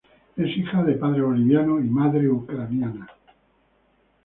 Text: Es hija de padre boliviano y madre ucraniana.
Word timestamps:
Es 0.35 0.47
hija 0.57 0.83
de 0.83 0.93
padre 0.93 1.21
boliviano 1.21 1.79
y 1.79 1.83
madre 1.83 2.27
ucraniana. 2.27 3.07